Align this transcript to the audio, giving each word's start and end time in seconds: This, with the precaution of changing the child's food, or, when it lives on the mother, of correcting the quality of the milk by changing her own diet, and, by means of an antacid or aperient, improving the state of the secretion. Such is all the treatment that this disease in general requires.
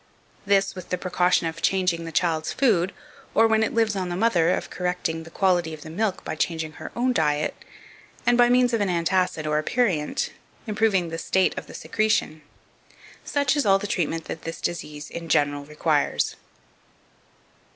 This, 0.47 0.73
with 0.73 0.89
the 0.89 0.97
precaution 0.97 1.45
of 1.45 1.61
changing 1.61 2.05
the 2.05 2.11
child's 2.11 2.51
food, 2.51 2.91
or, 3.35 3.45
when 3.45 3.61
it 3.61 3.71
lives 3.71 3.95
on 3.95 4.09
the 4.09 4.15
mother, 4.15 4.49
of 4.49 4.71
correcting 4.71 5.21
the 5.21 5.29
quality 5.29 5.75
of 5.75 5.83
the 5.83 5.91
milk 5.91 6.23
by 6.25 6.33
changing 6.35 6.71
her 6.71 6.91
own 6.95 7.13
diet, 7.13 7.55
and, 8.25 8.35
by 8.35 8.49
means 8.49 8.73
of 8.73 8.81
an 8.81 8.89
antacid 8.89 9.45
or 9.45 9.59
aperient, 9.61 10.31
improving 10.65 11.09
the 11.09 11.19
state 11.19 11.55
of 11.55 11.67
the 11.67 11.75
secretion. 11.75 12.41
Such 13.23 13.55
is 13.55 13.63
all 13.63 13.77
the 13.77 13.85
treatment 13.85 14.25
that 14.25 14.41
this 14.41 14.59
disease 14.59 15.07
in 15.07 15.29
general 15.29 15.65
requires. 15.65 16.35